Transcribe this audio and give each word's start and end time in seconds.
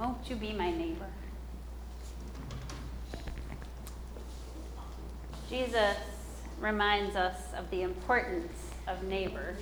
Won't 0.00 0.30
you 0.30 0.36
be 0.36 0.54
my 0.54 0.70
neighbor? 0.70 1.04
Jesus 5.50 5.96
reminds 6.58 7.16
us 7.16 7.36
of 7.54 7.70
the 7.70 7.82
importance 7.82 8.70
of 8.88 9.02
neighbors. 9.02 9.58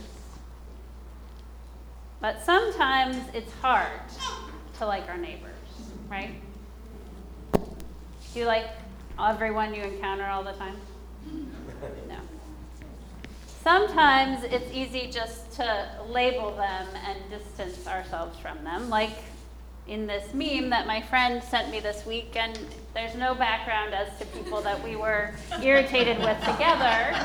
But 2.21 2.45
sometimes 2.45 3.17
it's 3.35 3.53
hard 3.55 4.01
to 4.79 4.87
like 4.87 5.09
our 5.09 5.19
neighbors, 5.19 5.57
right? 6.09 6.35
Do 7.53 8.39
you 8.39 8.45
like 8.45 8.67
everyone 9.19 9.75
you 9.75 9.83
encounter 9.83 10.27
all 10.27 10.45
the 10.45 10.53
time? 10.53 10.77
No. 12.09 12.17
Sometimes 13.63 14.43
it's 14.45 14.73
easy 14.73 15.11
just 15.13 15.53
to 15.53 15.91
label 16.09 16.57
them 16.57 16.87
and 17.07 17.19
distance 17.31 17.87
ourselves 17.87 18.39
from 18.39 18.65
them, 18.65 18.89
like 18.89 19.13
in 19.89 20.07
this 20.07 20.35
meme 20.35 20.71
that 20.71 20.87
my 20.87 21.01
friend 21.01 21.43
sent 21.43 21.71
me 21.71 21.81
this 21.81 22.05
week, 22.05 22.37
and 22.37 22.59
there's 22.95 23.15
no 23.15 23.35
background 23.35 23.95
as 23.95 24.17
to 24.19 24.27
people 24.27 24.61
that 24.61 24.83
we 24.85 24.97
were 24.97 25.33
irritated 25.63 26.19
with 26.19 26.39
together. 26.45 27.17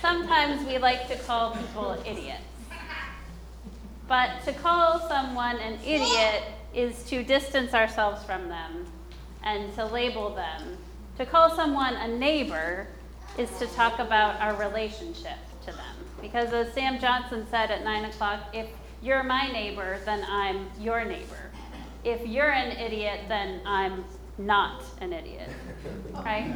Sometimes 0.00 0.66
we 0.66 0.78
like 0.78 1.06
to 1.08 1.16
call 1.18 1.54
people 1.54 2.02
idiots. 2.04 2.42
But 4.08 4.42
to 4.44 4.52
call 4.52 4.98
someone 5.08 5.56
an 5.58 5.78
idiot 5.86 6.42
is 6.74 7.04
to 7.04 7.22
distance 7.22 7.74
ourselves 7.74 8.24
from 8.24 8.48
them 8.48 8.86
and 9.44 9.72
to 9.76 9.84
label 9.86 10.34
them. 10.34 10.76
To 11.18 11.26
call 11.26 11.54
someone 11.54 11.94
a 11.94 12.08
neighbor 12.08 12.88
is 13.38 13.50
to 13.58 13.66
talk 13.68 14.00
about 14.00 14.40
our 14.40 14.56
relationship 14.56 15.38
to 15.66 15.72
them. 15.72 16.09
Because 16.20 16.52
as 16.52 16.72
Sam 16.72 16.98
Johnson 16.98 17.46
said 17.50 17.70
at 17.70 17.84
9 17.84 18.04
o'clock, 18.06 18.40
if 18.52 18.68
you're 19.02 19.22
my 19.22 19.50
neighbor, 19.50 19.98
then 20.04 20.24
I'm 20.28 20.68
your 20.78 21.04
neighbor. 21.04 21.50
If 22.04 22.26
you're 22.26 22.50
an 22.50 22.76
idiot, 22.76 23.20
then 23.28 23.60
I'm 23.66 24.04
not 24.38 24.82
an 25.00 25.12
idiot. 25.12 25.48
Right? 26.14 26.54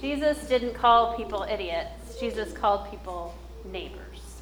Jesus 0.00 0.46
didn't 0.48 0.74
call 0.74 1.16
people 1.16 1.42
idiots, 1.42 2.18
Jesus 2.18 2.52
called 2.52 2.90
people 2.90 3.34
neighbors. 3.64 4.40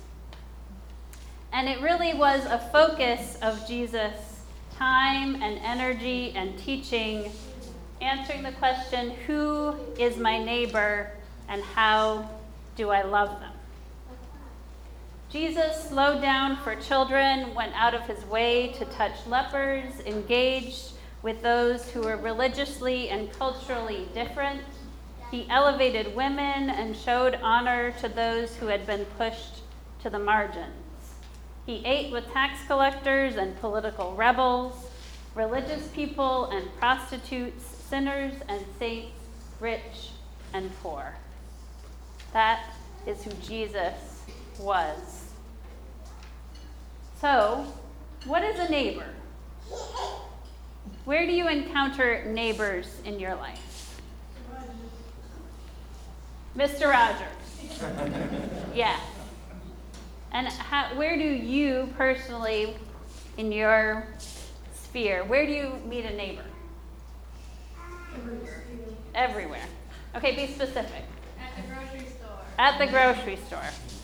And 1.53 1.69
it 1.69 1.81
really 1.81 2.15
was 2.15 2.45
a 2.45 2.59
focus 2.71 3.39
of 3.43 3.67
Jesus' 3.67 4.43
time 4.77 5.43
and 5.43 5.59
energy 5.59 6.33
and 6.37 6.57
teaching, 6.59 7.33
answering 8.01 8.43
the 8.43 8.53
question 8.53 9.11
who 9.27 9.75
is 9.99 10.17
my 10.17 10.43
neighbor 10.43 11.11
and 11.49 11.63
how 11.63 12.29
do 12.77 12.91
I 12.91 13.03
love 13.03 13.41
them? 13.41 13.53
Jesus 15.31 15.91
slowed 15.91 16.23
down 16.23 16.57
for 16.57 16.75
children, 16.75 17.55
went 17.55 17.75
out 17.75 17.93
of 17.95 18.01
his 18.03 18.25
way 18.27 18.69
to 18.79 18.87
touch 18.87 19.27
lepers, 19.27 20.01
engaged 20.07 20.93
with 21.23 21.43
those 21.43 21.91
who 21.91 22.01
were 22.01 22.17
religiously 22.17 23.11
and 23.11 23.31
culturally 23.35 24.09
different. 24.15 24.63
He 25.31 25.47
elevated 25.51 26.17
women 26.17 26.71
and 26.71 26.97
showed 26.97 27.39
honor 27.43 27.93
to 28.01 28.09
those 28.09 28.57
who 28.57 28.69
had 28.69 28.87
been 28.87 29.05
pushed 29.19 29.61
to 30.01 30.09
the 30.09 30.19
margins. 30.19 30.73
He 31.67 31.85
ate 31.85 32.11
with 32.11 32.33
tax 32.33 32.67
collectors 32.67 33.37
and 33.37 33.55
political 33.61 34.15
rebels, 34.15 34.91
religious 35.35 35.89
people 35.89 36.47
and 36.47 36.75
prostitutes, 36.79 37.67
sinners 37.67 38.33
and 38.49 38.65
saints, 38.79 39.13
rich 39.61 40.13
and 40.55 40.71
poor. 40.83 41.17
That 42.33 42.71
is 43.07 43.23
who 43.23 43.33
Jesus 43.47 44.08
was. 44.59 45.25
So, 47.21 47.67
what 48.25 48.45
is 48.45 48.59
a 48.59 48.69
neighbor? 48.69 49.07
Where 51.05 51.27
do 51.27 51.33
you 51.33 51.49
encounter 51.49 52.25
neighbors 52.27 53.01
in 53.05 53.19
your 53.19 53.35
life? 53.35 54.01
Mr. 56.57 56.91
Rogers. 56.91 57.29
yeah. 58.75 58.99
And 60.33 60.49
how, 60.49 60.95
where 60.97 61.17
do 61.17 61.25
you 61.25 61.89
personally, 61.97 62.77
in 63.37 63.53
your 63.53 64.07
sphere, 64.75 65.25
where 65.25 65.47
do 65.47 65.53
you 65.53 65.73
meet 65.87 66.05
a 66.05 66.15
neighbor? 66.15 66.45
Everywhere. 68.17 68.65
Everywhere. 69.15 69.67
Okay, 70.17 70.35
be 70.35 70.53
specific. 70.53 71.05
At 71.39 71.57
the 71.57 71.73
grocery 71.73 72.09
store. 72.11 72.41
At 72.59 72.79
the 72.79 72.87
grocery 72.87 73.37
store, 73.47 73.63
On 73.63 73.63
the 73.63 73.71
airplane. 73.71 73.98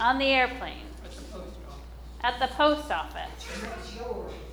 On 0.00 0.18
the 0.18 0.26
airplane, 0.26 0.82
At 1.04 1.10
the 1.14 1.22
post 1.32 1.56
office. 1.68 2.24
at 2.24 2.38
the 2.40 2.46
post 2.54 2.90
office, 2.90 3.30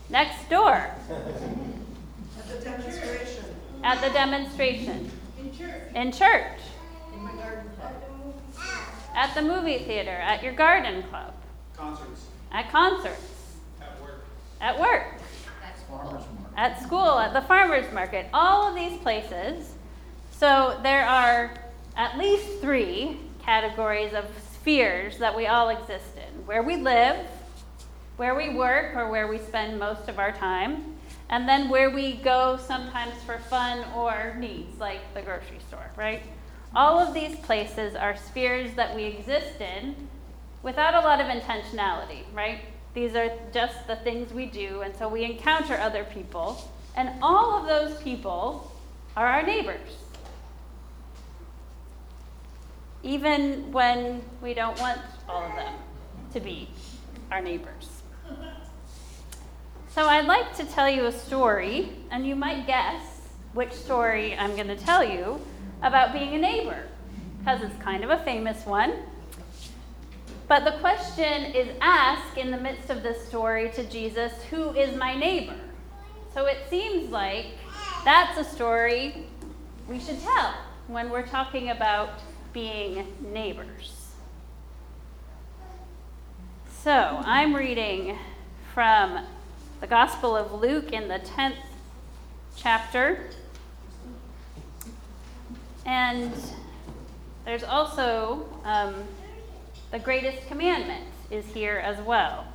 Next 0.10 0.50
door. 0.50 0.72
At 0.74 2.48
the 2.48 2.60
demonstration, 2.64 3.46
at 3.84 4.02
the 4.02 4.10
demonstration, 4.10 5.12
In 5.40 5.58
church. 5.58 5.82
in 5.96 6.12
church, 6.12 6.60
in 7.14 7.24
my 7.24 7.32
garden 7.34 7.70
club. 7.80 7.94
at 9.16 9.34
the 9.36 9.42
movie 9.42 9.80
theater, 9.80 10.12
at 10.12 10.44
your 10.44 10.54
garden 10.54 11.04
club, 11.04 11.34
Concerts, 11.76 12.26
at 12.52 12.70
concerts, 12.72 13.22
at 13.82 14.02
work. 14.02 14.26
at 14.62 14.80
work, 14.80 15.14
at 16.56 16.82
school, 16.82 17.20
at 17.20 17.34
the 17.34 17.42
farmer's 17.42 17.92
market, 17.94 18.28
all 18.34 18.70
of 18.70 18.76
these 18.76 18.98
places. 19.02 19.74
So 20.32 20.80
there 20.84 21.06
are 21.06 21.52
at 21.96 22.18
least 22.18 22.62
three 22.62 23.20
categories 23.44 24.14
of 24.14 24.26
spheres 24.68 25.18
that 25.20 25.34
we 25.34 25.48
all 25.48 25.70
exist 25.70 26.18
in 26.18 26.46
where 26.46 26.62
we 26.62 26.76
live, 26.76 27.26
where 28.18 28.36
we 28.36 28.50
work, 28.50 28.98
or 28.98 29.10
where 29.10 29.26
we 29.26 29.38
spend 29.38 29.80
most 29.80 30.10
of 30.10 30.20
our 30.20 30.34
time, 30.34 30.98
and 31.30 31.48
then 31.48 31.70
where 31.70 31.90
we 31.90 32.18
go 32.18 32.60
sometimes 32.62 33.14
for 33.26 33.38
fun 33.38 33.86
or 33.96 34.36
needs, 34.38 34.78
like 34.78 35.00
the 35.14 35.22
grocery 35.22 35.60
store, 35.70 35.90
right? 35.96 36.22
All 36.76 37.00
of 37.00 37.14
these 37.14 37.38
places 37.38 37.96
are 37.96 38.18
spheres 38.18 38.74
that 38.74 38.94
we 38.94 39.06
exist 39.06 39.62
in 39.62 39.96
without 40.64 40.96
a 40.96 41.00
lot 41.00 41.22
of 41.22 41.28
intentionality, 41.28 42.24
right? 42.34 42.60
These 42.94 43.16
are 43.16 43.32
just 43.54 43.88
the 43.88 43.96
things 43.96 44.34
we 44.34 44.48
do, 44.48 44.82
and 44.82 44.94
so 44.94 45.08
we 45.08 45.24
encounter 45.24 45.78
other 45.78 46.04
people, 46.04 46.70
and 46.94 47.12
all 47.22 47.58
of 47.58 47.68
those 47.68 48.02
people 48.02 48.70
are 49.16 49.28
our 49.28 49.44
neighbors. 49.44 49.92
Even 53.04 53.72
when 53.72 54.22
we 54.42 54.54
don't 54.54 54.80
want 54.80 55.00
all 55.30 55.44
of 55.44 55.56
them 55.56 55.74
to 56.34 56.40
be 56.40 56.70
our 57.32 57.42
neighbors. 57.42 57.90
So 59.90 60.06
I'd 60.06 60.26
like 60.26 60.56
to 60.58 60.66
tell 60.66 60.90
you 60.90 61.06
a 61.06 61.12
story, 61.12 61.90
and 62.12 62.28
you 62.28 62.36
might 62.36 62.68
guess 62.68 63.02
which 63.54 63.72
story 63.72 64.38
I'm 64.38 64.56
going 64.56 64.68
to 64.68 64.76
tell 64.76 65.04
you 65.04 65.42
about 65.82 66.14
being 66.14 66.36
a 66.36 66.38
neighbor, 66.38 66.84
because 67.40 67.62
it's 67.64 67.82
kind 67.82 68.04
of 68.04 68.12
a 68.12 68.20
famous 68.20 68.66
one. 68.66 68.94
But 70.48 70.64
the 70.64 70.80
question 70.80 71.46
is 71.46 71.68
asked 71.82 72.38
in 72.38 72.52
the 72.52 72.58
midst 72.58 72.90
of 72.90 73.04
this 73.04 73.28
story 73.28 73.70
to 73.72 73.84
Jesus, 73.86 74.32
Who 74.50 74.70
is 74.72 74.96
my 74.96 75.18
neighbor? 75.18 75.56
So 76.34 76.46
it 76.46 76.60
seems 76.70 77.10
like 77.10 77.48
that's 78.06 78.38
a 78.38 78.44
story 78.44 79.26
we 79.90 80.00
should 80.00 80.22
tell 80.22 80.54
when 80.88 81.10
we're 81.10 81.26
talking 81.26 81.72
about 81.72 82.22
being 82.58 83.06
neighbors. 83.32 84.14
So 86.82 87.22
I'm 87.24 87.54
reading 87.56 88.18
from 88.74 89.20
the 89.80 89.86
Gospel 89.86 90.36
of 90.36 90.52
Luke 90.60 90.92
in 90.92 91.08
the 91.08 91.20
10th 91.20 91.54
chapter. 92.56 93.30
And 95.86 96.34
there's 97.46 97.64
also 97.64 98.50
um, 98.64 99.04
the 99.92 100.00
greatest 100.00 100.48
commandment 100.48 101.06
is 101.30 101.46
here 101.46 101.78
as 101.78 102.04
well. 102.08 102.48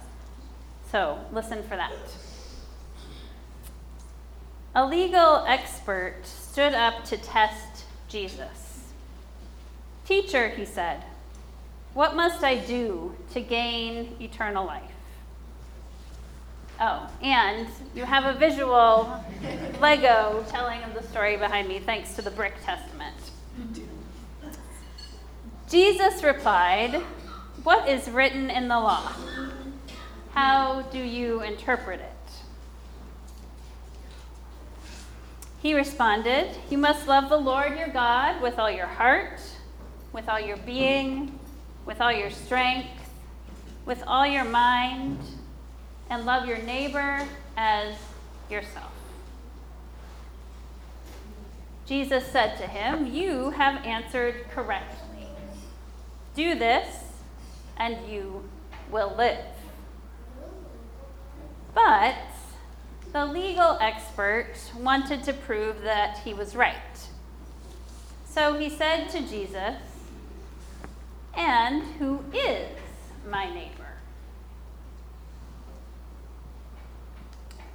So 0.91 1.17
listen 1.31 1.63
for 1.63 1.77
that. 1.77 1.93
A 4.75 4.85
legal 4.85 5.45
expert 5.47 6.17
stood 6.25 6.75
up 6.75 7.05
to 7.05 7.17
test 7.19 7.85
Jesus. 8.09 8.72
Teacher, 10.05 10.49
he 10.49 10.65
said, 10.65 11.05
what 11.95 12.17
must 12.17 12.43
I 12.43 12.57
do 12.57 13.15
to 13.35 13.41
gain 13.41 14.17
eternal 14.19 14.65
life? 14.65 14.83
Oh, 16.81 17.07
and 17.23 17.69
you 17.95 18.05
have 18.05 18.25
a 18.25 18.39
visual 18.39 19.23
Lego 19.79 20.43
telling 20.49 20.83
of 20.85 20.95
the 20.95 21.03
story 21.03 21.37
behind 21.37 21.69
me, 21.69 21.81
thanks 21.81 22.15
to 22.15 22.23
the 22.23 22.31
Brick 22.31 22.55
Testament. 22.65 23.15
Jesus 25.69 26.23
replied, 26.23 26.95
What 27.63 27.87
is 27.89 28.09
written 28.09 28.49
in 28.49 28.69
the 28.69 28.81
law? 28.81 29.13
How 30.33 30.83
do 30.91 30.99
you 30.99 31.43
interpret 31.43 32.01
it? 32.01 32.09
He 35.61 35.75
responded, 35.75 36.57
You 36.71 36.79
must 36.79 37.07
love 37.07 37.29
the 37.29 37.37
Lord 37.37 37.79
your 37.79 37.89
God 37.89 38.41
with 38.41 38.59
all 38.59 38.71
your 38.71 38.87
heart, 38.87 39.41
with 40.13 40.29
all 40.29 40.41
your 40.41 40.57
being, 40.59 41.39
with 41.87 42.01
all 42.01 42.13
your 42.13 42.31
strength, 42.31 43.11
with 43.87 44.03
all 44.07 44.27
your 44.27 44.45
mind 44.45 45.19
and 46.11 46.27
love 46.27 46.47
your 46.47 46.59
neighbor 46.59 47.27
as 47.57 47.95
yourself. 48.51 48.93
Jesus 51.87 52.25
said 52.27 52.57
to 52.59 52.67
him, 52.67 53.13
You 53.13 53.51
have 53.51 53.85
answered 53.85 54.47
correctly. 54.51 55.27
Do 56.35 56.55
this, 56.55 56.87
and 57.77 57.97
you 58.09 58.49
will 58.91 59.15
live. 59.17 59.45
But 61.75 62.15
the 63.13 63.27
legal 63.27 63.77
expert 63.81 64.55
wanted 64.79 65.23
to 65.25 65.33
prove 65.33 65.83
that 65.83 66.19
he 66.19 66.33
was 66.33 66.55
right. 66.55 66.77
So 68.25 68.59
he 68.59 68.71
said 68.71 69.09
to 69.11 69.21
Jesus, 69.21 69.77
And 71.35 71.83
who 71.99 72.23
is 72.33 72.69
my 73.29 73.53
neighbor? 73.53 73.93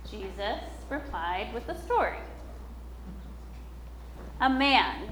Jesus 0.09 0.61
replied 0.89 1.53
with 1.53 1.67
a 1.69 1.77
story. 1.81 2.17
A 4.39 4.49
man 4.49 5.09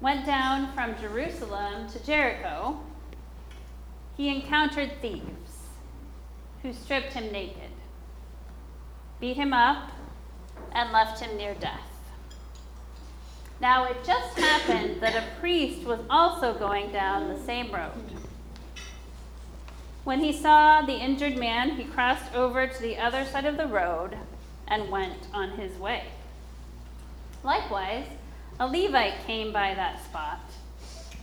went 0.00 0.24
down 0.24 0.72
from 0.72 0.98
Jerusalem 1.00 1.88
to 1.88 2.04
Jericho. 2.04 2.78
He 4.16 4.28
encountered 4.28 4.92
thieves 5.00 5.68
who 6.62 6.72
stripped 6.72 7.12
him 7.12 7.32
naked, 7.32 7.70
beat 9.20 9.36
him 9.36 9.52
up, 9.52 9.90
and 10.72 10.92
left 10.92 11.20
him 11.20 11.36
near 11.36 11.54
death. 11.54 11.93
Now, 13.64 13.84
it 13.84 13.96
just 14.04 14.38
happened 14.38 15.00
that 15.00 15.16
a 15.16 15.40
priest 15.40 15.86
was 15.86 16.00
also 16.10 16.52
going 16.52 16.92
down 16.92 17.28
the 17.28 17.40
same 17.44 17.72
road. 17.72 17.92
When 20.04 20.20
he 20.20 20.34
saw 20.34 20.82
the 20.82 20.92
injured 20.92 21.38
man, 21.38 21.70
he 21.70 21.84
crossed 21.84 22.34
over 22.34 22.66
to 22.66 22.82
the 22.82 22.98
other 22.98 23.24
side 23.24 23.46
of 23.46 23.56
the 23.56 23.66
road 23.66 24.18
and 24.68 24.90
went 24.90 25.28
on 25.32 25.52
his 25.52 25.78
way. 25.78 26.02
Likewise, 27.42 28.06
a 28.60 28.66
Levite 28.66 29.24
came 29.26 29.50
by 29.50 29.72
that 29.72 30.04
spot. 30.04 30.40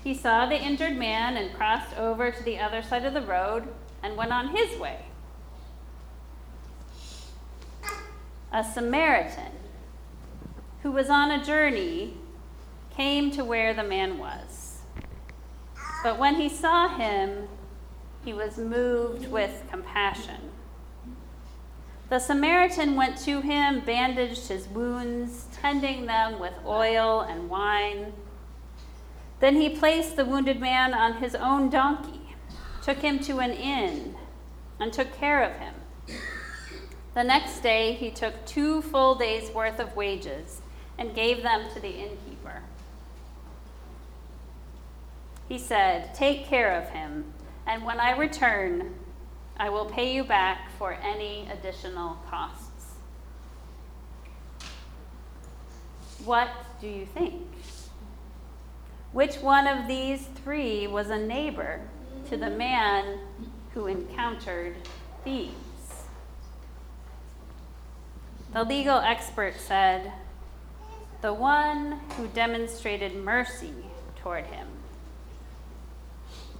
He 0.03 0.15
saw 0.15 0.47
the 0.47 0.59
injured 0.59 0.97
man 0.97 1.37
and 1.37 1.53
crossed 1.53 1.95
over 1.95 2.31
to 2.31 2.43
the 2.43 2.57
other 2.57 2.81
side 2.81 3.05
of 3.05 3.13
the 3.13 3.21
road 3.21 3.67
and 4.01 4.17
went 4.17 4.31
on 4.31 4.47
his 4.47 4.79
way. 4.79 5.05
A 8.51 8.63
Samaritan 8.63 9.51
who 10.81 10.91
was 10.91 11.07
on 11.07 11.29
a 11.29 11.45
journey 11.45 12.15
came 12.95 13.31
to 13.31 13.43
where 13.43 13.73
the 13.73 13.83
man 13.83 14.17
was. 14.17 14.79
But 16.03 16.17
when 16.17 16.35
he 16.35 16.49
saw 16.49 16.87
him, 16.87 17.47
he 18.25 18.33
was 18.33 18.57
moved 18.57 19.31
with 19.31 19.63
compassion. 19.69 20.51
The 22.09 22.19
Samaritan 22.19 22.95
went 22.95 23.17
to 23.19 23.41
him, 23.41 23.79
bandaged 23.79 24.49
his 24.49 24.67
wounds, 24.67 25.47
tending 25.53 26.07
them 26.07 26.39
with 26.39 26.53
oil 26.65 27.21
and 27.21 27.49
wine. 27.49 28.13
Then 29.39 29.55
he 29.55 29.69
placed 29.69 30.17
the 30.17 30.25
wounded 30.25 30.59
man 30.59 30.93
on 30.93 31.15
his 31.15 31.35
own 31.35 31.69
donkey, 31.69 32.35
took 32.83 32.97
him 32.97 33.19
to 33.19 33.39
an 33.39 33.51
inn, 33.51 34.15
and 34.79 34.91
took 34.91 35.13
care 35.13 35.41
of 35.41 35.53
him. 35.53 35.73
The 37.13 37.23
next 37.23 37.61
day 37.61 37.93
he 37.93 38.11
took 38.11 38.45
two 38.45 38.81
full 38.81 39.15
days' 39.15 39.49
worth 39.51 39.79
of 39.79 39.95
wages 39.95 40.61
and 40.97 41.15
gave 41.15 41.43
them 41.43 41.65
to 41.73 41.79
the 41.79 41.89
innkeeper. 41.89 42.61
He 45.51 45.57
said, 45.57 46.15
Take 46.15 46.45
care 46.45 46.81
of 46.81 46.91
him, 46.91 47.33
and 47.67 47.83
when 47.83 47.99
I 47.99 48.15
return, 48.15 48.95
I 49.57 49.67
will 49.67 49.83
pay 49.83 50.15
you 50.15 50.23
back 50.23 50.71
for 50.77 50.93
any 50.93 51.45
additional 51.51 52.15
costs. 52.29 52.93
What 56.23 56.47
do 56.79 56.87
you 56.87 57.05
think? 57.05 57.45
Which 59.11 59.35
one 59.39 59.67
of 59.67 59.89
these 59.89 60.25
three 60.41 60.87
was 60.87 61.09
a 61.09 61.19
neighbor 61.19 61.81
to 62.29 62.37
the 62.37 62.49
man 62.49 63.19
who 63.73 63.87
encountered 63.87 64.77
thieves? 65.25 66.05
The 68.53 68.63
legal 68.63 68.99
expert 68.99 69.55
said, 69.57 70.13
The 71.19 71.33
one 71.33 71.99
who 72.15 72.27
demonstrated 72.27 73.17
mercy 73.17 73.73
toward 74.15 74.45
him. 74.45 74.70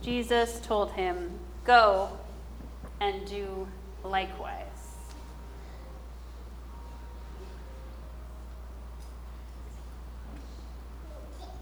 Jesus 0.02 0.60
told 0.62 0.92
him, 0.94 1.40
Go 1.64 2.10
and 3.00 3.26
do 3.28 3.68
likewise. 4.04 4.66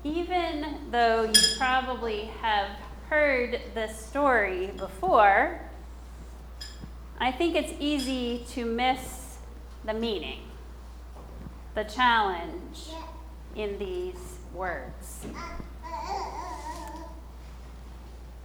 Even 0.06 0.78
though 0.90 1.24
you 1.24 1.42
probably 1.58 2.26
have 2.42 2.70
heard 3.10 3.60
this 3.74 3.98
story 3.98 4.68
before, 4.78 5.60
I 7.20 7.34
think 7.34 7.56
it's 7.56 7.74
easy 7.80 8.46
to 8.52 8.64
miss 8.64 9.38
the 9.84 9.94
meaning, 9.94 10.40
the 11.76 11.84
challenge 11.84 12.92
in 13.56 13.78
these 13.78 14.40
words. 14.54 15.26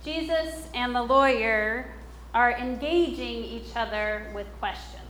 Jesus 0.04 0.68
and 0.74 0.94
the 0.94 1.02
lawyer 1.02 1.86
are 2.34 2.52
engaging 2.52 3.44
each 3.44 3.74
other 3.74 4.30
with 4.34 4.46
questions. 4.58 5.00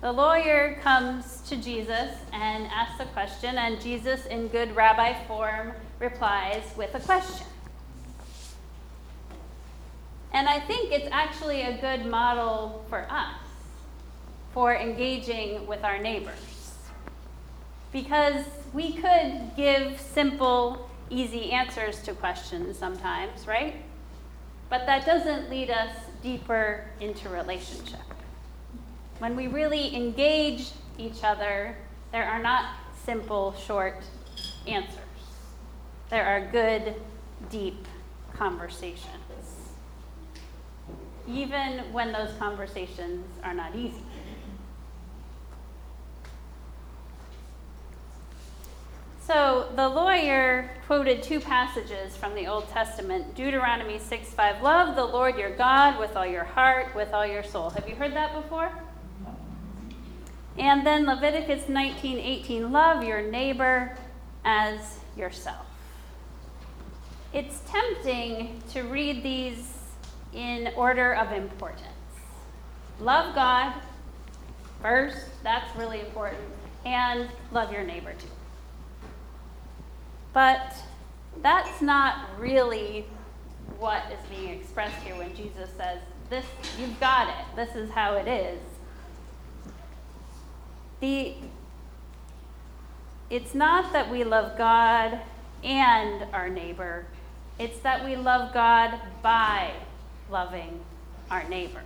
The 0.00 0.12
lawyer 0.12 0.78
comes 0.82 1.42
to 1.48 1.56
Jesus 1.56 2.14
and 2.32 2.66
asks 2.68 3.00
a 3.00 3.04
question, 3.06 3.58
and 3.58 3.80
Jesus, 3.80 4.26
in 4.26 4.48
good 4.48 4.74
rabbi 4.74 5.12
form, 5.24 5.72
replies 5.98 6.62
with 6.76 6.94
a 6.94 7.00
question. 7.00 7.46
And 10.32 10.48
I 10.48 10.60
think 10.60 10.92
it's 10.92 11.08
actually 11.10 11.62
a 11.62 11.78
good 11.78 12.06
model 12.06 12.84
for 12.88 13.06
us 13.10 13.34
for 14.54 14.74
engaging 14.74 15.66
with 15.66 15.84
our 15.84 15.98
neighbors. 15.98 16.74
Because 17.92 18.44
we 18.72 18.92
could 18.92 19.50
give 19.56 20.00
simple, 20.00 20.87
easy 21.10 21.52
answers 21.52 22.00
to 22.02 22.12
questions 22.12 22.78
sometimes, 22.78 23.46
right? 23.46 23.76
But 24.68 24.86
that 24.86 25.06
doesn't 25.06 25.50
lead 25.50 25.70
us 25.70 25.94
deeper 26.22 26.84
into 27.00 27.28
relationship. 27.28 28.00
When 29.18 29.34
we 29.34 29.46
really 29.46 29.94
engage 29.96 30.70
each 30.98 31.24
other, 31.24 31.76
there 32.12 32.24
are 32.24 32.38
not 32.38 32.74
simple, 33.04 33.54
short 33.54 34.02
answers. 34.66 34.98
There 36.10 36.24
are 36.24 36.50
good, 36.50 36.94
deep 37.50 37.86
conversations. 38.34 39.06
Even 41.26 41.92
when 41.92 42.12
those 42.12 42.30
conversations 42.38 43.26
are 43.42 43.54
not 43.54 43.74
easy. 43.74 44.02
So 49.28 49.68
the 49.76 49.86
lawyer 49.86 50.70
quoted 50.86 51.22
two 51.22 51.38
passages 51.38 52.16
from 52.16 52.34
the 52.34 52.46
Old 52.46 52.66
Testament 52.70 53.34
Deuteronomy 53.34 53.98
6 53.98 54.30
5. 54.30 54.62
Love 54.62 54.96
the 54.96 55.04
Lord 55.04 55.36
your 55.36 55.54
God 55.54 56.00
with 56.00 56.16
all 56.16 56.24
your 56.24 56.44
heart, 56.44 56.94
with 56.94 57.12
all 57.12 57.26
your 57.26 57.42
soul. 57.42 57.68
Have 57.68 57.86
you 57.86 57.94
heard 57.94 58.14
that 58.14 58.32
before? 58.32 58.72
And 60.56 60.86
then 60.86 61.04
Leviticus 61.04 61.68
19 61.68 62.18
18. 62.18 62.72
Love 62.72 63.04
your 63.04 63.20
neighbor 63.20 63.98
as 64.46 65.00
yourself. 65.14 65.66
It's 67.34 67.60
tempting 67.68 68.62
to 68.70 68.84
read 68.84 69.22
these 69.22 69.74
in 70.32 70.72
order 70.74 71.12
of 71.12 71.32
importance. 71.32 71.82
Love 72.98 73.34
God 73.34 73.74
first, 74.80 75.18
that's 75.42 75.76
really 75.76 76.00
important, 76.00 76.40
and 76.86 77.28
love 77.52 77.70
your 77.70 77.84
neighbor 77.84 78.14
too. 78.14 78.28
But 80.38 80.72
that's 81.42 81.82
not 81.82 82.38
really 82.38 83.06
what 83.76 84.04
is 84.12 84.24
being 84.30 84.50
expressed 84.50 84.94
here 85.02 85.16
when 85.16 85.34
Jesus 85.34 85.68
says, 85.76 85.98
This, 86.30 86.44
you've 86.78 87.00
got 87.00 87.28
it. 87.28 87.56
This 87.56 87.74
is 87.74 87.90
how 87.90 88.14
it 88.14 88.28
is. 88.28 88.60
The, 91.00 91.34
it's 93.28 93.52
not 93.52 93.92
that 93.92 94.12
we 94.12 94.22
love 94.22 94.56
God 94.56 95.18
and 95.64 96.32
our 96.32 96.48
neighbor, 96.48 97.06
it's 97.58 97.80
that 97.80 98.04
we 98.04 98.14
love 98.14 98.54
God 98.54 98.96
by 99.20 99.72
loving 100.30 100.78
our 101.32 101.48
neighbor. 101.48 101.82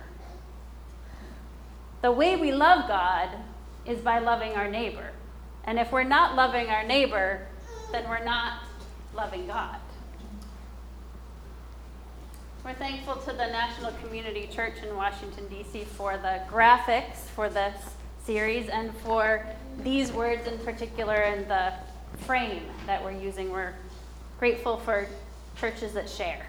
The 2.03 2.11
way 2.11 2.35
we 2.35 2.51
love 2.51 2.87
God 2.87 3.29
is 3.87 3.97
by 4.01 4.19
loving 4.19 4.51
our 4.51 4.69
neighbor. 4.69 5.09
And 5.63 5.79
if 5.79 5.91
we're 5.91 6.03
not 6.03 6.35
loving 6.35 6.67
our 6.67 6.83
neighbor, 6.83 7.47
then 7.93 8.09
we're 8.09 8.23
not 8.23 8.63
loving 9.13 9.45
God. 9.45 9.77
We're 12.65 12.73
thankful 12.73 13.17
to 13.17 13.33
the 13.33 13.45
National 13.45 13.91
Community 14.03 14.49
Church 14.51 14.73
in 14.81 14.95
Washington, 14.95 15.47
D.C. 15.47 15.83
for 15.83 16.17
the 16.17 16.41
graphics 16.49 17.17
for 17.35 17.49
this 17.49 17.77
series 18.25 18.67
and 18.69 18.95
for 18.97 19.45
these 19.83 20.11
words 20.11 20.47
in 20.47 20.57
particular 20.59 21.13
and 21.13 21.47
the 21.47 21.71
frame 22.25 22.63
that 22.87 23.03
we're 23.03 23.11
using. 23.11 23.51
We're 23.51 23.75
grateful 24.39 24.77
for 24.77 25.07
churches 25.59 25.93
that 25.93 26.09
share. 26.09 26.47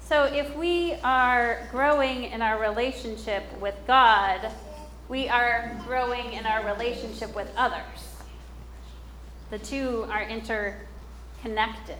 So, 0.00 0.26
if 0.26 0.54
we 0.54 0.94
are 1.02 1.66
growing 1.72 2.24
in 2.24 2.40
our 2.40 2.60
relationship 2.60 3.42
with 3.60 3.74
God, 3.88 4.52
we 5.08 5.28
are 5.28 5.80
growing 5.86 6.32
in 6.32 6.44
our 6.44 6.66
relationship 6.66 7.34
with 7.34 7.50
others. 7.56 8.16
The 9.50 9.58
two 9.58 10.06
are 10.10 10.22
interconnected. 10.22 11.96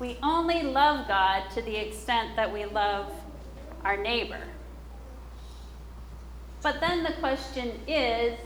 We 0.00 0.18
only 0.22 0.62
love 0.62 1.06
God 1.06 1.44
to 1.54 1.62
the 1.62 1.76
extent 1.76 2.34
that 2.36 2.52
we 2.52 2.64
love 2.64 3.12
our 3.84 3.96
neighbor. 3.96 4.40
But 6.62 6.80
then 6.80 7.04
the 7.04 7.12
question 7.12 7.78
is 7.86 8.36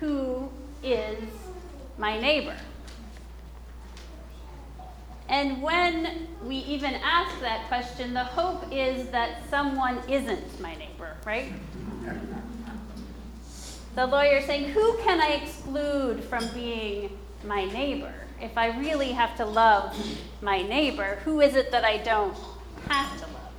who 0.00 0.48
is 0.82 1.18
my 1.98 2.18
neighbor? 2.18 2.56
And 5.28 5.60
when 5.60 6.28
we 6.44 6.56
even 6.56 6.94
ask 6.94 7.40
that 7.40 7.66
question, 7.66 8.14
the 8.14 8.24
hope 8.24 8.64
is 8.70 9.08
that 9.08 9.42
someone 9.50 10.00
isn't 10.08 10.60
my 10.60 10.74
neighbor, 10.76 11.16
right? 11.24 11.52
The 13.96 14.06
lawyer 14.06 14.40
saying, 14.42 14.70
Who 14.70 14.96
can 14.98 15.20
I 15.20 15.40
exclude 15.42 16.22
from 16.22 16.46
being 16.48 17.18
my 17.44 17.64
neighbor? 17.64 18.12
If 18.40 18.56
I 18.58 18.78
really 18.78 19.12
have 19.12 19.36
to 19.38 19.46
love 19.46 19.96
my 20.42 20.62
neighbor, 20.62 21.18
who 21.24 21.40
is 21.40 21.56
it 21.56 21.70
that 21.72 21.84
I 21.84 21.96
don't 21.96 22.36
have 22.88 23.16
to 23.18 23.26
love? 23.26 23.52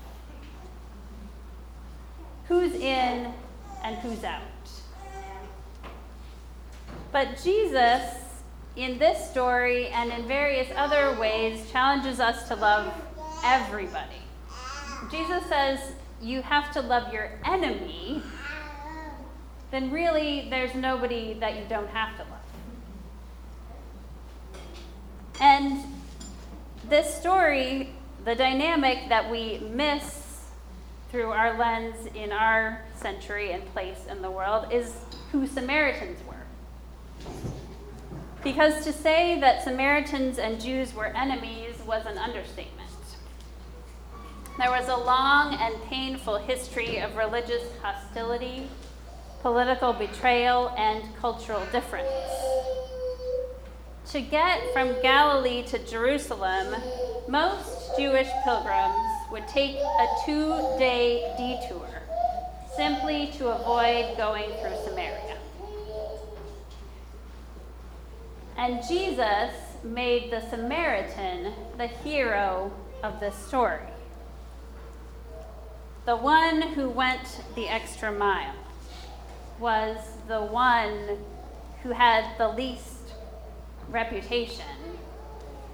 Who's 2.48 2.74
in 2.76 3.34
and 3.84 3.96
who's 3.98 4.24
out? 4.24 4.42
But 7.12 7.42
Jesus 7.44 8.04
in 8.78 9.00
this 9.00 9.30
story 9.30 9.88
and 9.88 10.12
in 10.12 10.28
various 10.28 10.72
other 10.76 11.20
ways 11.20 11.70
challenges 11.72 12.20
us 12.20 12.48
to 12.48 12.56
love 12.56 12.94
everybody. 13.44 14.22
Jesus 15.10 15.44
says 15.48 15.80
you 16.22 16.44
have 16.44 16.72
to 16.74 16.82
love 16.82 17.12
your 17.12 17.32
enemy, 17.44 18.22
then 19.72 19.92
really 19.92 20.48
there's 20.50 20.76
nobody 20.76 21.34
that 21.40 21.58
you 21.58 21.64
don't 21.68 21.90
have 21.90 22.16
to 22.18 22.24
love. 22.24 22.38
And 25.42 25.84
this 26.88 27.14
story, 27.16 27.90
the 28.26 28.36
dynamic 28.36 29.10
that 29.10 29.30
we 29.30 29.60
miss 29.72 30.46
through 31.10 31.30
our 31.32 31.58
lens 31.58 31.96
in 32.14 32.32
our 32.32 32.86
century 32.96 33.52
and 33.54 33.66
place 33.74 34.06
in 34.10 34.22
the 34.22 34.30
world, 34.30 34.72
is 34.72 34.94
who 35.32 35.48
Samaritans 35.48 36.20
were. 36.28 36.37
Because 38.44 38.84
to 38.86 38.94
say 38.94 39.40
that 39.40 39.64
Samaritans 39.64 40.38
and 40.38 40.62
Jews 40.62 40.94
were 40.94 41.08
enemies 41.08 41.76
was 41.86 42.06
an 42.06 42.18
understatement. 42.18 42.90
There 44.58 44.72
was 44.72 44.88
a 44.88 44.96
long 44.96 45.54
and 45.54 45.76
painful 45.84 46.38
history 46.38 46.98
of 47.00 47.16
religious 47.16 47.64
hostility, 47.82 48.68
political 49.42 49.94
betrayal, 49.94 50.74
and 50.78 51.04
cultural 51.18 51.62
difference. 51.72 52.10
To 54.12 54.22
get 54.22 54.62
from 54.74 55.00
Galilee 55.02 55.64
to 55.68 55.80
Jerusalem, 55.80 56.76
most 57.28 57.98
Jewish 57.98 58.30
pilgrims 58.44 58.96
would 59.32 59.48
take 59.48 59.76
a 59.76 60.08
two 60.26 60.50
day 60.80 61.36
detour 61.38 61.88
simply 62.76 63.28
to 63.38 63.50
avoid 63.50 64.16
going 64.18 64.50
through 64.62 64.78
Samaria. 64.86 65.37
And 68.58 68.82
Jesus 68.88 69.54
made 69.84 70.32
the 70.32 70.42
Samaritan 70.50 71.54
the 71.78 71.88
hero 71.88 72.72
of 73.04 73.20
this 73.20 73.36
story. 73.36 73.80
The 76.06 76.16
one 76.16 76.62
who 76.62 76.90
went 76.90 77.42
the 77.56 77.68
extra 77.68 78.12
mile 78.12 78.56
was 79.60 79.98
the 80.28 80.42
one 80.42 81.20
who 81.84 81.92
had 81.92 82.38
the 82.38 82.48
least 82.48 83.14
reputation 83.90 84.66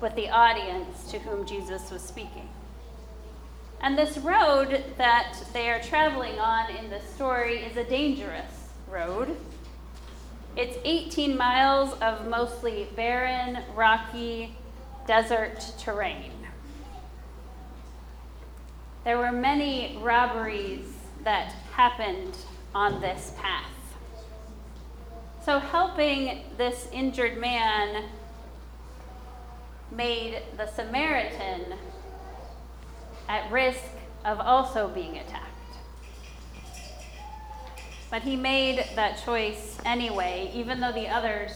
with 0.01 0.15
the 0.15 0.29
audience 0.29 1.09
to 1.11 1.19
whom 1.19 1.45
Jesus 1.45 1.89
was 1.89 2.01
speaking. 2.01 2.49
And 3.79 3.97
this 3.97 4.17
road 4.17 4.83
that 4.97 5.37
they 5.53 5.69
are 5.69 5.81
traveling 5.81 6.37
on 6.39 6.75
in 6.75 6.89
the 6.89 6.99
story 7.15 7.59
is 7.59 7.77
a 7.77 7.83
dangerous 7.83 8.69
road 8.89 9.37
it's 10.55 10.77
18 10.83 11.35
miles 11.35 11.93
of 12.01 12.27
mostly 12.27 12.87
barren, 12.95 13.59
rocky, 13.75 14.55
desert 15.07 15.73
terrain. 15.79 16.31
There 19.03 19.17
were 19.17 19.31
many 19.31 19.97
robberies 20.01 20.85
that 21.23 21.51
happened 21.73 22.37
on 22.73 23.01
this 23.01 23.33
path. 23.37 23.69
So, 25.43 25.59
helping 25.59 26.43
this 26.57 26.87
injured 26.93 27.37
man 27.37 28.05
made 29.91 30.41
the 30.55 30.67
Samaritan 30.67 31.73
at 33.27 33.51
risk 33.51 33.83
of 34.23 34.39
also 34.39 34.87
being 34.87 35.17
attacked. 35.17 35.42
But 38.13 38.21
he 38.21 38.35
made 38.35 38.85
that 38.93 39.23
choice 39.25 39.75
anyway, 39.85 40.51
even 40.53 40.79
though 40.79 40.91
the 40.91 41.07
others 41.07 41.49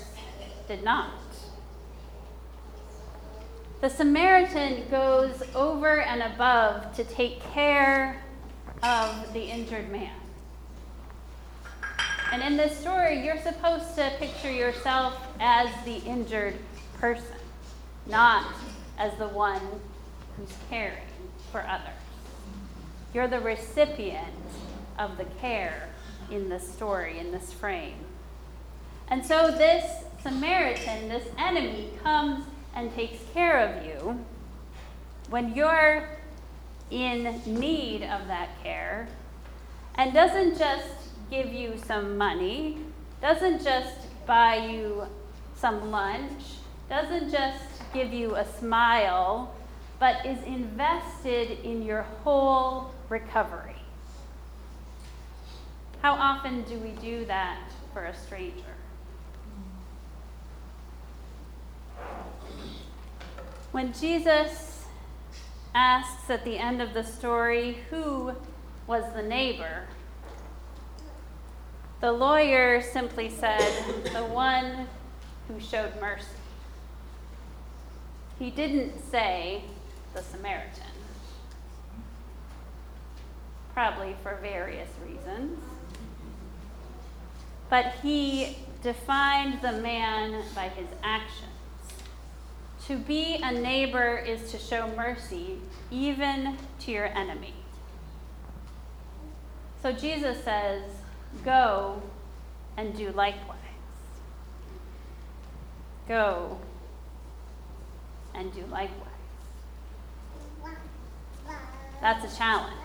did 0.68 0.84
not. 0.84 1.12
The 3.80 3.92
Samaritan 3.92 4.90
goes 4.90 5.44
over 5.54 6.02
and 6.02 6.24
above 6.24 6.96
to 6.96 7.04
take 7.04 7.42
care 7.54 8.24
of 8.82 9.34
the 9.34 9.44
injured 9.44 9.92
man. 9.92 10.16
And 12.32 12.42
in 12.42 12.58
this 12.58 12.76
story, 12.76 13.24
you're 13.24 13.40
supposed 13.40 13.94
to 13.94 14.12
picture 14.18 14.52
yourself 14.52 15.14
as 15.40 15.70
the 15.86 15.98
injured 15.98 16.56
person, 17.00 17.38
not 18.08 18.52
as 18.98 19.16
the 19.20 19.28
one 19.28 19.62
who's 20.36 20.54
caring 20.72 21.06
for 21.52 21.62
others. 21.68 22.02
You're 23.14 23.28
the 23.28 23.42
recipient 23.42 24.34
of 24.98 25.20
the 25.20 25.26
care 25.40 25.90
in 26.32 26.50
this 26.50 26.68
story, 26.68 27.20
in 27.20 27.32
this 27.32 27.54
frame. 27.54 27.98
And 29.08 29.26
so 29.26 29.52
this 29.52 30.04
Samaritan, 30.22 31.08
this 31.08 31.28
enemy, 31.38 31.92
comes 32.04 32.46
and 32.76 32.94
takes 32.94 33.20
care 33.34 33.60
of 33.60 33.86
you 33.86 34.26
when 35.30 35.56
you're 35.56 36.10
in 36.92 37.42
need 37.46 38.04
of 38.04 38.28
that 38.28 38.50
care 38.62 39.08
and 39.96 40.14
doesn't 40.14 40.58
just 40.58 40.88
give 41.30 41.52
you 41.54 41.74
some 41.86 42.18
money, 42.18 42.78
doesn't 43.22 43.64
just 43.64 43.96
buy 44.26 44.56
you 44.56 45.04
some 45.56 45.92
lunch, 45.92 46.44
doesn't 46.90 47.32
just 47.32 47.64
give 47.94 48.14
you 48.14 48.36
a 48.36 48.46
smile, 48.60 49.54
but 50.00 50.26
is 50.26 50.42
invested 50.44 51.60
in 51.64 51.84
your 51.84 52.04
whole 52.24 52.92
recovery. 53.10 53.77
How 56.02 56.14
often 56.14 56.64
do 56.64 56.78
we 56.80 56.92
do 57.02 57.26
that 57.26 57.72
for 57.94 58.06
a 58.06 58.16
stranger? 58.16 58.64
When 63.72 63.94
Jesus 63.94 64.86
asks 65.76 66.30
at 66.30 66.44
the 66.46 66.58
end 66.58 66.82
of 66.82 66.94
the 66.94 67.04
story, 67.04 67.80
who 67.90 68.32
was 68.88 69.04
the 69.14 69.22
neighbor? 69.22 69.88
The 72.00 72.12
lawyer 72.12 72.82
simply 72.82 73.30
said, 73.30 73.60
the 74.14 74.24
one 74.24 74.88
who 75.48 75.60
showed 75.60 76.00
mercy. 76.00 76.28
He 78.40 78.52
didn't 78.52 79.00
say 79.12 79.64
the 80.14 80.22
Samaritan, 80.22 80.84
probably 83.74 84.16
for 84.22 84.38
various 84.42 84.90
reasons. 85.06 85.60
But 87.70 87.94
he 88.02 88.58
defined 88.82 89.62
the 89.62 89.74
man 89.74 90.44
by 90.56 90.70
his 90.70 90.88
actions. 91.04 91.52
To 92.88 92.98
be 92.98 93.40
a 93.44 93.52
neighbor 93.52 94.18
is 94.18 94.52
to 94.52 94.58
show 94.58 94.88
mercy 94.96 95.60
even 95.92 96.58
to 96.80 96.92
your 96.92 97.08
enemy. 97.08 97.54
So 99.82 99.92
Jesus 99.92 100.44
says, 100.44 100.84
Go 101.44 102.02
and 102.78 102.96
do 102.96 103.12
likewise. 103.12 103.58
Go 106.08 106.58
and 108.34 108.54
do 108.54 108.62
likewise. 108.72 109.08
That's 112.00 112.34
a 112.34 112.38
challenge. 112.38 112.76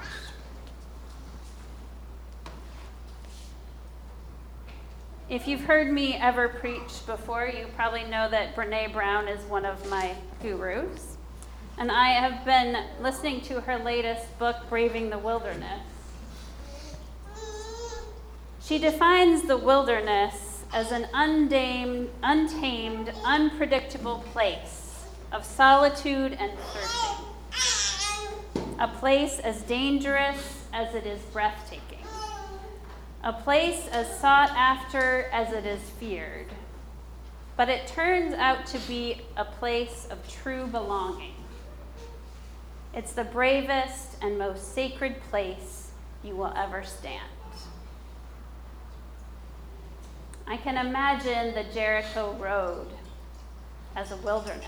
If 5.33 5.49
you've 5.49 5.65
heard 5.65 5.91
me 5.91 6.12
ever 6.17 6.47
preach 6.47 7.07
before, 7.07 7.47
you 7.47 7.65
probably 7.75 8.05
know 8.05 8.29
that 8.29 8.55
Brene 8.55 8.93
Brown 8.93 9.29
is 9.29 9.43
one 9.47 9.65
of 9.65 9.89
my 9.89 10.15
gurus. 10.43 11.17
And 11.79 11.91
I 11.91 12.11
have 12.11 12.45
been 12.45 12.85
listening 13.01 13.41
to 13.47 13.62
her 13.62 13.79
latest 13.79 14.39
book, 14.39 14.57
Braving 14.69 15.09
the 15.09 15.17
Wilderness. 15.17 15.81
She 18.62 18.79
defines 18.79 19.45
the 19.45 19.57
wilderness 19.57 20.65
as 20.71 20.93
an 20.93 21.07
undamed, 21.15 22.11
untamed, 22.23 23.11
unpredictable 23.25 24.23
place 24.35 25.07
of 25.33 25.47
solitude 25.47 26.37
and 26.39 26.53
searching. 26.75 27.25
A 28.79 28.87
place 28.87 29.39
as 29.39 29.62
dangerous 29.62 30.67
as 30.75 30.95
it 30.95 31.07
is 31.07 31.23
breathtaking. 31.33 32.01
A 33.25 33.33
place 33.33 33.87
as 33.93 34.19
sought 34.19 34.50
after 34.50 35.29
as 35.33 35.52
it 35.52 35.64
is 35.64 35.81
feared. 36.00 36.49
But 37.57 37.69
it 37.69 37.87
turns 37.87 38.35
out 38.35 38.67
to 38.67 38.79
be 38.81 39.21
a 39.37 39.45
place 39.45 40.09
of 40.11 40.26
true 40.29 40.67
belonging. 40.67 41.35
It's 42.93 43.12
the 43.12 43.23
bravest 43.23 44.17
and 44.23 44.38
most 44.38 44.75
sacred 44.75 45.21
place 45.31 45.93
you 46.25 46.35
will 46.35 46.52
ever 46.57 46.83
stand. 46.83 47.31
I 50.49 50.57
can 50.57 50.76
imagine 50.76 51.55
the 51.55 51.64
Jericho 51.73 52.35
Road 52.41 52.88
as 53.95 54.11
a 54.11 54.17
wilderness. 54.17 54.67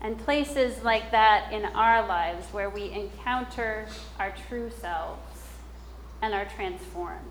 And 0.00 0.16
places 0.18 0.84
like 0.84 1.10
that 1.10 1.52
in 1.52 1.64
our 1.64 2.06
lives 2.06 2.46
where 2.52 2.70
we 2.70 2.92
encounter 2.92 3.86
our 4.20 4.32
true 4.48 4.70
selves 4.70 5.29
and 6.22 6.34
are 6.34 6.44
transformed. 6.44 7.24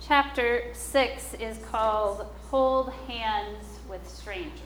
Chapter 0.00 0.64
6 0.74 1.34
is 1.34 1.58
called 1.70 2.26
Hold 2.50 2.92
Hands 3.08 3.64
with 3.88 4.06
Strangers. 4.08 4.60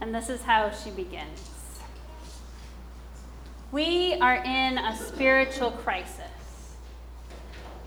And 0.00 0.14
this 0.14 0.28
is 0.28 0.42
how 0.42 0.70
she 0.70 0.90
begins. 0.90 1.80
We 3.72 4.14
are 4.20 4.36
in 4.36 4.78
a 4.78 4.96
spiritual 4.96 5.72
crisis. 5.72 6.22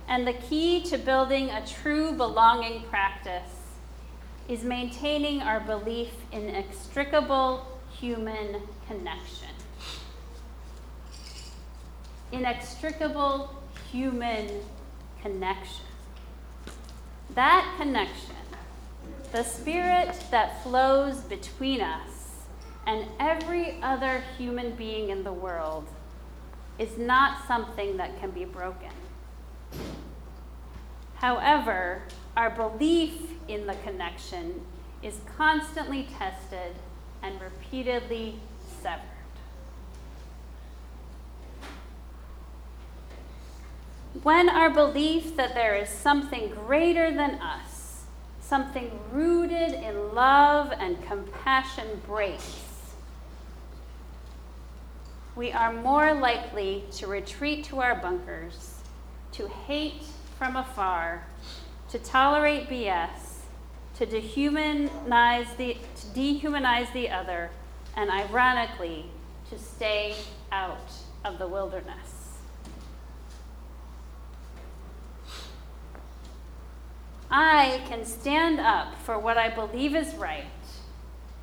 And 0.10 0.27
the 0.27 0.34
key 0.34 0.81
to 0.84 0.98
building 0.98 1.50
a 1.50 1.65
true 1.65 2.12
belonging 2.12 2.84
practice 2.84 3.62
is 4.50 4.63
maintaining 4.65 5.41
our 5.41 5.62
belief 5.62 6.12
in 6.34 6.50
inextricable 6.50 7.65
human 8.01 8.60
connection. 8.88 9.50
Inextricable 12.31 13.55
human 13.91 14.50
connection. 15.22 15.86
That 17.36 17.75
connection, 17.77 18.36
the 19.31 19.43
spirit 19.43 20.15
that 20.31 20.63
flows 20.63 21.17
between 21.17 21.81
us 21.81 22.10
and 22.88 23.05
every 23.20 23.79
other 23.84 24.24
human 24.36 24.72
being 24.72 25.10
in 25.10 25.24
the 25.24 25.31
world, 25.31 25.88
is 26.79 26.98
not 26.98 27.46
something 27.48 27.98
that 27.98 28.20
can 28.20 28.31
be 28.31 28.46
broken. 28.46 28.89
However, 31.15 32.01
our 32.35 32.50
belief 32.50 33.14
in 33.48 33.68
the 33.68 33.75
connection 33.83 34.61
is 35.03 35.20
constantly 35.37 36.07
tested 36.18 36.74
and 37.24 37.40
repeatedly 37.42 38.40
severed. 38.81 39.01
When 44.24 44.50
our 44.50 44.70
belief 44.70 45.36
that 45.38 45.55
there 45.55 45.75
is 45.75 45.90
something 45.90 46.50
greater 46.50 47.12
than 47.12 47.36
us, 47.36 48.03
something 48.42 48.92
rooted 49.12 49.74
in 49.74 50.14
love 50.14 50.74
and 50.77 51.01
compassion 51.05 52.01
breaks, 52.05 52.62
we 55.36 55.51
are 55.53 55.72
more 55.72 56.14
likely 56.14 56.84
to 56.92 57.07
retreat 57.07 57.64
to 57.66 57.79
our 57.79 57.96
bunkers, 57.96 58.81
to 59.31 59.48
hate 59.48 60.03
from 60.38 60.57
afar, 60.57 61.24
to 61.90 61.98
tolerate 61.98 62.68
BS, 62.68 63.30
to 63.98 64.06
dehumanize 64.06 65.56
the, 65.58 65.77
to 65.96 66.08
dehumanize 66.08 66.92
the 66.94 67.10
other, 67.10 67.51
and 67.96 68.10
ironically, 68.10 69.06
to 69.50 69.60
stay 69.60 70.16
out 70.51 70.92
of 71.24 71.38
the 71.38 71.48
wilderness. 71.48 72.30
I 77.30 77.82
can 77.88 78.04
stand 78.06 78.60
up 78.60 78.96
for 79.04 79.18
what 79.18 79.38
I 79.38 79.50
believe 79.50 79.96
is 79.96 80.14
right 80.16 80.46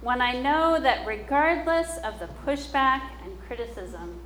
when 0.00 0.20
I 0.20 0.32
know 0.32 0.78
that 0.80 1.06
regardless 1.06 1.98
of 2.04 2.20
the 2.20 2.28
pushback 2.46 3.02
and 3.24 3.40
criticism, 3.46 4.20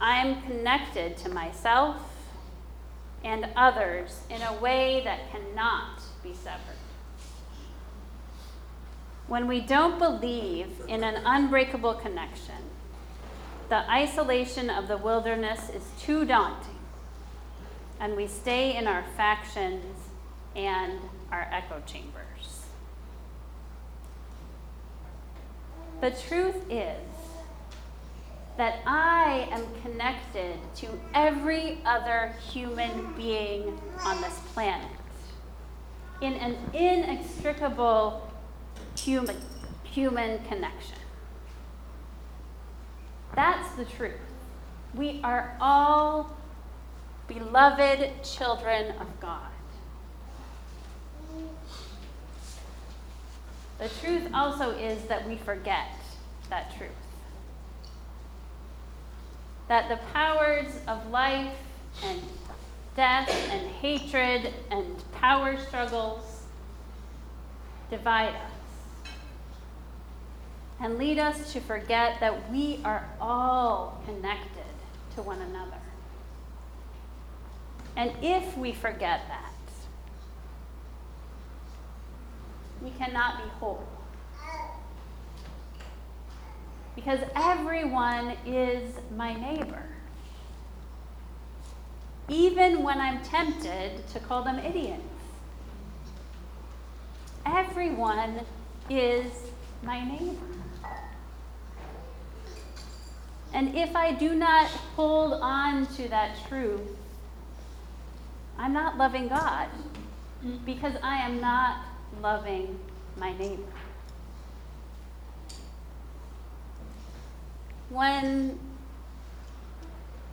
I 0.00 0.16
am 0.16 0.42
connected 0.42 1.16
to 1.18 1.28
myself 1.28 1.96
and 3.22 3.48
others 3.54 4.20
in 4.30 4.40
a 4.42 4.54
way 4.54 5.02
that 5.04 5.30
cannot 5.30 6.00
be 6.22 6.32
severed. 6.32 6.83
When 9.26 9.48
we 9.48 9.60
don't 9.60 9.98
believe 9.98 10.68
in 10.86 11.02
an 11.02 11.22
unbreakable 11.24 11.94
connection, 11.94 12.54
the 13.70 13.90
isolation 13.90 14.68
of 14.68 14.86
the 14.86 14.98
wilderness 14.98 15.70
is 15.70 15.82
too 16.00 16.24
daunting, 16.24 16.78
and 17.98 18.16
we 18.16 18.26
stay 18.26 18.76
in 18.76 18.86
our 18.86 19.04
factions 19.16 19.96
and 20.54 21.00
our 21.32 21.48
echo 21.50 21.82
chambers. 21.86 22.66
The 26.00 26.10
truth 26.10 26.70
is 26.70 27.00
that 28.58 28.80
I 28.86 29.48
am 29.50 29.64
connected 29.82 30.58
to 30.76 30.88
every 31.14 31.78
other 31.86 32.34
human 32.52 33.14
being 33.14 33.80
on 34.04 34.20
this 34.20 34.38
planet 34.52 34.86
in 36.20 36.34
an 36.34 36.56
inextricable 36.72 38.23
human, 39.04 39.36
human 39.82 40.42
connection. 40.44 40.96
That's 43.34 43.74
the 43.74 43.84
truth. 43.84 44.12
We 44.94 45.20
are 45.22 45.56
all 45.60 46.34
beloved 47.28 48.22
children 48.22 48.94
of 49.00 49.20
God. 49.20 49.50
The 53.78 53.88
truth 54.00 54.28
also 54.32 54.70
is 54.70 55.02
that 55.04 55.28
we 55.28 55.36
forget 55.36 55.88
that 56.48 56.74
truth. 56.78 56.90
That 59.68 59.88
the 59.88 59.98
powers 60.12 60.68
of 60.86 61.10
life 61.10 61.52
and 62.04 62.22
death 62.96 63.28
and 63.50 63.68
hatred 63.68 64.54
and 64.70 65.02
power 65.12 65.58
struggles 65.58 66.42
divide 67.90 68.34
us 68.34 68.63
and 70.80 70.98
lead 70.98 71.18
us 71.18 71.52
to 71.52 71.60
forget 71.60 72.18
that 72.20 72.50
we 72.50 72.80
are 72.84 73.08
all 73.20 74.02
connected 74.06 74.64
to 75.14 75.22
one 75.22 75.40
another. 75.40 75.78
And 77.96 78.12
if 78.22 78.56
we 78.58 78.72
forget 78.72 79.22
that, 79.28 79.52
we 82.82 82.90
cannot 82.90 83.42
be 83.42 83.48
whole. 83.60 83.86
Because 86.94 87.20
everyone 87.34 88.36
is 88.46 88.94
my 89.16 89.34
neighbor. 89.34 89.82
Even 92.28 92.82
when 92.82 93.00
I'm 93.00 93.22
tempted 93.22 94.06
to 94.08 94.20
call 94.20 94.42
them 94.42 94.58
idiots. 94.58 95.02
Everyone 97.46 98.40
is 98.88 99.30
my 99.82 100.02
neighbor. 100.04 100.53
And 103.54 103.76
if 103.76 103.94
I 103.94 104.10
do 104.10 104.34
not 104.34 104.66
hold 104.96 105.34
on 105.34 105.86
to 105.94 106.08
that 106.08 106.36
truth, 106.48 106.80
I'm 108.58 108.72
not 108.72 108.98
loving 108.98 109.28
God 109.28 109.68
because 110.66 110.94
I 111.04 111.18
am 111.18 111.40
not 111.40 111.84
loving 112.20 112.78
my 113.16 113.32
neighbor. 113.38 113.62
When 117.90 118.58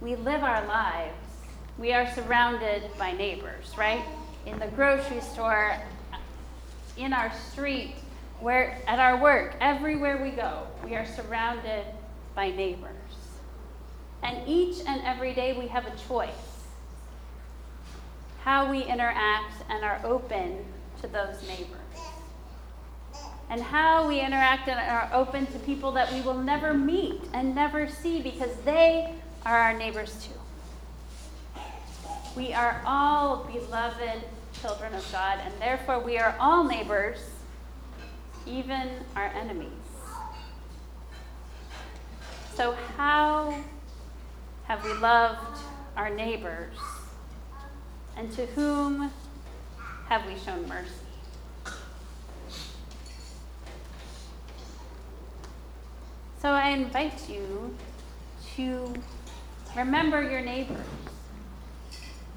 we 0.01 0.15
live 0.15 0.43
our 0.43 0.65
lives, 0.65 1.13
we 1.77 1.93
are 1.93 2.11
surrounded 2.13 2.83
by 2.97 3.11
neighbors, 3.11 3.71
right? 3.77 4.03
In 4.47 4.57
the 4.57 4.67
grocery 4.67 5.21
store, 5.21 5.77
in 6.97 7.13
our 7.13 7.31
street, 7.51 7.93
where 8.39 8.79
at 8.87 8.97
our 8.97 9.17
work, 9.17 9.55
everywhere 9.61 10.23
we 10.23 10.31
go, 10.31 10.65
we 10.83 10.95
are 10.95 11.05
surrounded 11.05 11.85
by 12.33 12.49
neighbors. 12.49 13.00
And 14.23 14.47
each 14.47 14.83
and 14.85 15.01
every 15.03 15.33
day 15.33 15.53
we 15.53 15.67
have 15.67 15.85
a 15.85 15.95
choice 16.07 16.51
how 18.43 18.71
we 18.71 18.83
interact 18.83 19.53
and 19.69 19.83
are 19.83 20.01
open 20.03 20.65
to 20.99 21.07
those 21.07 21.47
neighbors. 21.47 21.77
And 23.49 23.61
how 23.61 24.07
we 24.07 24.19
interact 24.21 24.67
and 24.67 24.79
are 24.79 25.09
open 25.13 25.45
to 25.47 25.59
people 25.59 25.91
that 25.91 26.11
we 26.11 26.21
will 26.21 26.37
never 26.37 26.73
meet 26.73 27.21
and 27.33 27.53
never 27.53 27.87
see 27.87 28.21
because 28.21 28.55
they 28.65 29.13
are 29.45 29.57
our 29.57 29.77
neighbors 29.77 30.25
too. 30.25 31.61
We 32.35 32.53
are 32.53 32.81
all 32.85 33.43
beloved 33.43 34.23
children 34.61 34.93
of 34.93 35.11
God, 35.11 35.39
and 35.43 35.53
therefore 35.59 35.99
we 35.99 36.17
are 36.17 36.33
all 36.39 36.63
neighbors, 36.63 37.17
even 38.47 38.89
our 39.15 39.25
enemies. 39.25 39.67
So, 42.55 42.75
how 42.95 43.55
have 44.71 44.85
we 44.85 44.93
loved 44.93 45.59
our 45.97 46.09
neighbors? 46.09 46.77
And 48.15 48.31
to 48.31 48.45
whom 48.45 49.11
have 50.07 50.25
we 50.25 50.37
shown 50.39 50.65
mercy? 50.65 50.93
So 56.41 56.51
I 56.51 56.69
invite 56.69 57.29
you 57.29 57.75
to 58.55 58.93
remember 59.75 60.23
your 60.23 60.39
neighbors. 60.39 60.87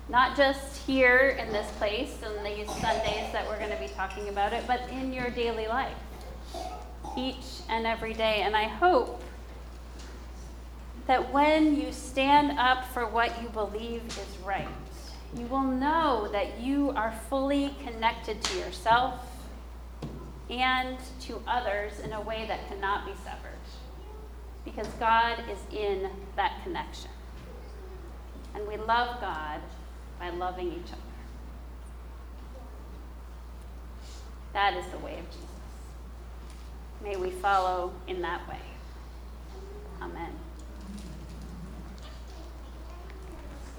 Not 0.09 0.37
just 0.37 0.85
here 0.89 1.39
in 1.41 1.53
this 1.53 1.71
place 1.77 2.19
and 2.25 2.45
these 2.45 2.67
Sundays 2.81 3.31
that 3.33 3.47
we're 3.47 3.61
going 3.61 3.71
to 3.71 3.79
be 3.79 3.87
talking 3.95 4.29
about 4.29 4.53
it, 4.53 4.65
but 4.67 4.81
in 4.91 5.13
your 5.13 5.31
daily 5.31 5.69
life, 5.69 5.97
each 7.17 7.61
and 7.69 7.87
every 7.87 8.13
day. 8.13 8.43
And 8.43 8.57
I 8.57 8.65
hope 8.65 9.23
that 11.07 11.33
when 11.33 11.79
you 11.79 11.93
stand 11.93 12.59
up 12.59 12.85
for 12.93 13.07
what 13.07 13.43
you 13.43 13.49
believe 13.49 14.03
is 14.07 14.39
right, 14.45 14.69
you 15.37 15.47
will 15.47 15.63
know 15.63 16.29
that 16.33 16.61
you 16.61 16.91
are 16.91 17.13
fully 17.29 17.75
connected 17.85 18.43
to 18.43 18.59
yourself 18.59 19.15
and 20.49 20.97
to 21.21 21.43
others 21.47 22.01
in 22.01 22.13
a 22.13 22.21
way 22.21 22.47
that 22.47 22.69
cannot 22.69 23.07
be 23.07 23.13
severed. 23.25 23.41
Because 24.65 24.89
God 25.01 25.39
is 25.51 25.59
in 25.77 26.09
that 26.37 26.63
connection. 26.63 27.11
And 28.55 28.67
we 28.67 28.77
love 28.77 29.21
God 29.21 29.61
by 30.19 30.31
loving 30.31 30.69
each 30.69 30.93
other. 30.93 31.01
That 34.53 34.75
is 34.75 34.87
the 34.87 34.99
way 34.99 35.19
of 35.19 35.27
Jesus. 35.27 35.45
May 37.03 37.17
we 37.17 37.31
follow 37.31 37.93
in 38.07 38.23
that 38.23 38.49
way. 38.49 38.61
Amen. 40.01 40.44